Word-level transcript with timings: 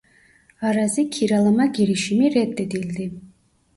Arazi 0.61 1.09
kiralama 1.09 1.65
girişimi 1.65 2.35
reddedildi. 2.35 3.11